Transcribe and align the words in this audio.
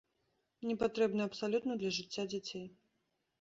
Непатрэбны 0.69 1.21
абсалютна 1.29 1.77
для 1.83 1.91
жыцця 1.99 2.27
дзяцей. 2.33 2.65